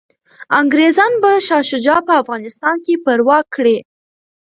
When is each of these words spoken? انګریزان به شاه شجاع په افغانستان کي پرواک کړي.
انګریزان 0.59 1.11
به 1.21 1.31
شاه 1.47 1.63
شجاع 1.69 1.99
په 2.07 2.13
افغانستان 2.21 2.75
کي 2.85 2.93
پرواک 3.05 3.45
کړي. 3.55 3.77